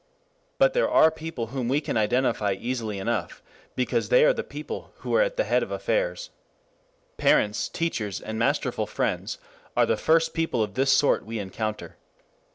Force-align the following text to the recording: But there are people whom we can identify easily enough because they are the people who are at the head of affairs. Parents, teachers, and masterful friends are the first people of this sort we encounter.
But 0.57 0.73
there 0.73 0.89
are 0.89 1.11
people 1.11 1.45
whom 1.53 1.67
we 1.67 1.79
can 1.79 1.95
identify 1.95 2.53
easily 2.53 2.97
enough 2.97 3.43
because 3.75 4.09
they 4.09 4.25
are 4.25 4.33
the 4.33 4.43
people 4.43 4.91
who 5.01 5.13
are 5.13 5.21
at 5.21 5.37
the 5.37 5.43
head 5.43 5.61
of 5.61 5.69
affairs. 5.69 6.31
Parents, 7.17 7.69
teachers, 7.69 8.19
and 8.19 8.39
masterful 8.39 8.87
friends 8.87 9.37
are 9.77 9.85
the 9.85 9.97
first 9.97 10.33
people 10.33 10.63
of 10.63 10.73
this 10.73 10.91
sort 10.91 11.23
we 11.23 11.37
encounter. 11.37 11.97